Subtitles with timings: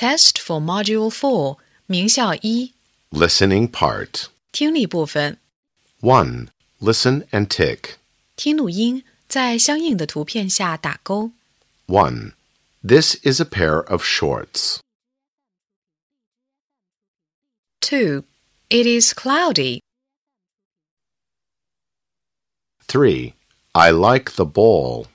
[0.00, 2.74] Test for Module Four，名校一
[3.10, 4.26] Listening part.
[4.52, 5.38] 听力部分，
[6.00, 6.48] 1.
[6.80, 7.94] Listen and tick.
[8.36, 11.32] 听录音，在相应的图片下打勾。
[11.86, 12.32] 1.
[12.86, 14.80] This is a pair of shorts.
[17.80, 18.24] 2.
[18.68, 19.80] It is cloudy.
[22.88, 23.34] 3.
[23.72, 25.06] I like the ball.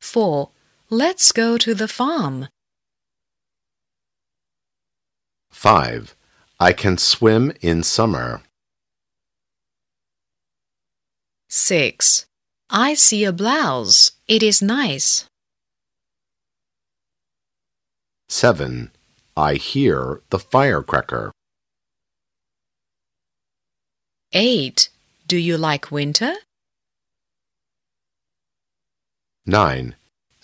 [0.00, 0.50] 4.
[0.89, 2.47] Let's go to the farm.
[5.51, 6.15] 5.
[6.61, 8.41] I can swim in summer.
[11.49, 12.25] 6.
[12.69, 14.11] I see a blouse.
[14.29, 15.25] It is nice.
[18.29, 18.91] 7.
[19.35, 21.33] I hear the firecracker.
[24.31, 24.89] 8.
[25.27, 26.33] Do you like winter?
[29.45, 29.95] 9.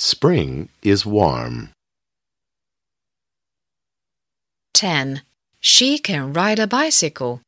[0.00, 1.70] Spring is warm.
[4.74, 5.22] 10.
[5.60, 7.40] She can ride a bicycle.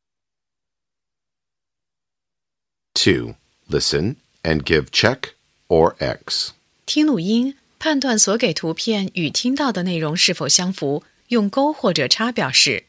[2.95, 3.35] 2.
[3.69, 5.35] Listen and give check
[5.69, 6.53] or X.
[6.87, 12.87] 听录音，判断所给图片与听到的内容是否相符，用勾或者叉表示。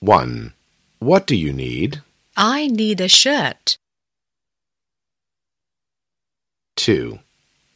[0.00, 0.52] 1.
[0.98, 2.02] What do you need?
[2.34, 3.76] I need a shirt.
[6.74, 7.20] 2.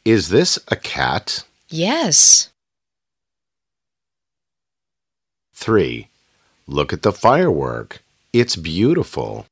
[0.04, 1.44] Is this a cat?
[1.68, 2.50] Yes.
[5.54, 6.08] 3.
[6.66, 8.02] Look at the firework.
[8.32, 9.46] It's beautiful.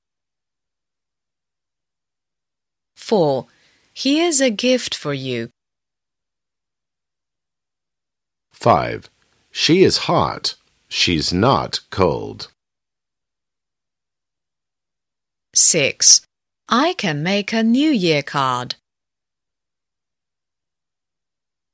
[2.97, 3.47] 4.
[3.95, 5.51] Here's a gift for you.
[8.53, 9.09] 5.
[9.53, 10.57] She is hot.
[10.89, 12.49] She's not cold.
[15.55, 16.23] 6.
[16.69, 18.75] I can make a New Year card.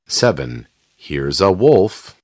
[0.06, 0.66] 7.
[0.96, 2.16] Here's a wolf.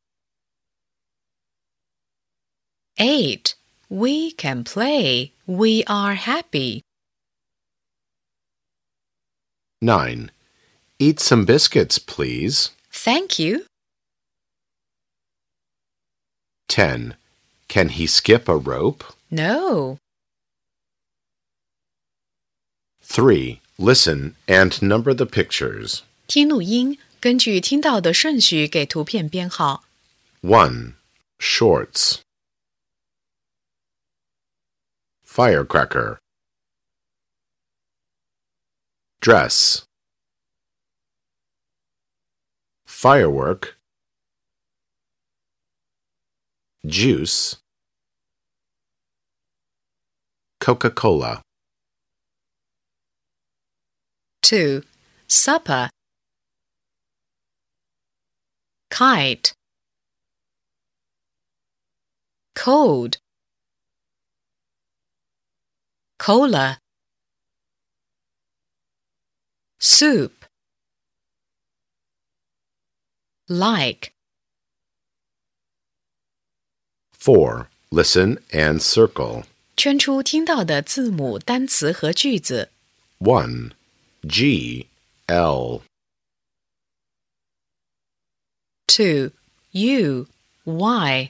[2.98, 3.54] 8.
[3.88, 5.32] We can play.
[5.46, 6.82] We are happy.
[9.80, 10.30] 9.
[10.98, 12.70] Eat some biscuits, please.
[12.90, 13.64] Thank you.
[16.68, 17.14] 10.
[17.68, 19.04] Can he skip a rope?
[19.30, 19.98] No.
[23.02, 23.60] 3.
[23.78, 26.02] Listen and number the pictures.
[26.26, 29.84] 听录音， 根据听到的顺序给图片编号。
[30.42, 30.94] 1.
[31.38, 32.20] Shorts.
[35.24, 36.18] Firecracker.
[39.20, 39.84] Dress.
[42.86, 43.76] Firework.
[46.84, 47.56] Juice.
[50.60, 51.42] Coca-Cola.
[54.42, 54.82] 2.
[55.28, 55.90] Supper.
[58.92, 59.52] Kite.
[62.54, 63.18] Cold.
[66.18, 66.78] Cola.
[69.78, 70.44] Soup.
[73.48, 74.12] Like.
[77.12, 77.68] 4.
[77.90, 79.44] Listen and circle.
[79.76, 82.70] 圈出听到的字母、单词和句子。
[83.20, 83.70] 1.
[84.28, 84.88] G.
[85.26, 85.82] L.
[88.87, 89.31] 2.
[89.71, 90.27] U.
[90.65, 91.29] Y.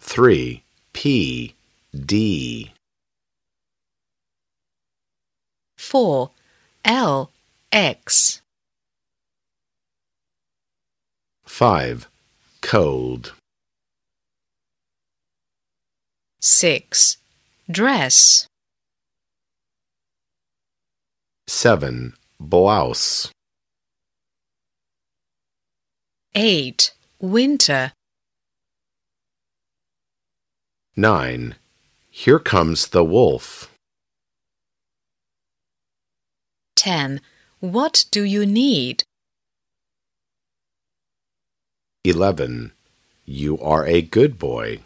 [0.00, 0.62] 3.
[0.92, 1.54] P.
[1.94, 2.72] D.
[5.76, 6.30] 4.
[6.84, 7.30] L.
[7.72, 8.42] X.
[11.44, 12.08] 5.
[12.60, 13.32] Cold.
[16.40, 17.16] 6.
[17.70, 18.46] Dress.
[21.48, 22.14] 7.
[22.38, 23.30] Blouse.
[26.34, 26.92] 8.
[27.20, 27.92] Winter.
[30.94, 31.56] 9.
[32.08, 33.74] Here comes the wolf.
[36.76, 37.20] 10.
[37.58, 39.02] What do you need?
[42.04, 42.72] 11.
[43.24, 44.82] You are a good boy.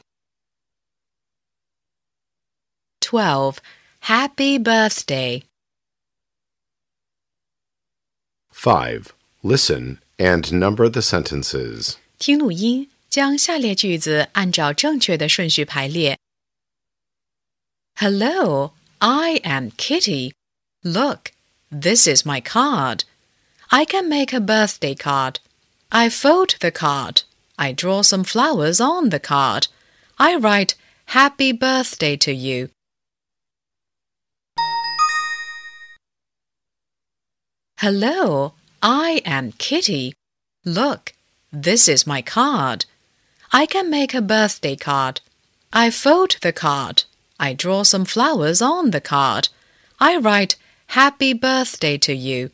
[3.03, 3.61] 12.
[4.01, 5.43] Happy birthday.
[8.51, 9.13] 5.
[9.43, 11.96] Listen and number the sentences.
[12.18, 16.18] 听录音，将下列句子按照正确的顺序排列。
[17.96, 20.34] Hello, I am Kitty.
[20.84, 21.32] Look,
[21.70, 23.04] this is my card.
[23.68, 25.36] I can make a birthday card.
[25.90, 27.24] I fold the card.
[27.56, 29.68] I draw some flowers on the card.
[30.16, 30.76] I write
[31.08, 32.70] Happy Birthday to you.
[37.80, 38.54] Hello,
[38.87, 40.13] I am Kitty.
[40.63, 41.15] Look,
[41.51, 42.85] this is my card.
[43.51, 45.23] I can make a birthday card.
[45.73, 47.05] I fold the card.
[47.41, 49.49] I draw some flowers on the card.
[49.99, 50.57] I write
[50.89, 52.51] Happy birthday to you.